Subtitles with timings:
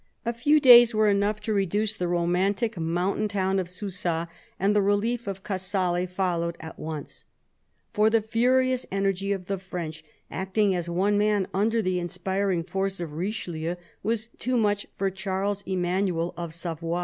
[0.25, 4.27] A few days were enough to reduce the romantic moun tain town of Susa,
[4.59, 7.25] and the relief of Casale followed at once;
[7.93, 12.99] for the furious energy of the French, acting as one man under the inspiring force
[12.99, 16.99] of Richelieu, was too much for Charles Emmanuel of Savoy.